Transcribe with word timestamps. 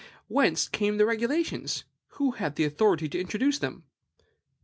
Whence 0.27 0.67
came 0.67 0.97
the 0.97 1.05
regulations? 1.05 1.83
Who 2.13 2.31
had 2.31 2.55
the 2.55 2.63
authority 2.65 3.07
to 3.09 3.21
introduce 3.21 3.59
them? 3.59 3.83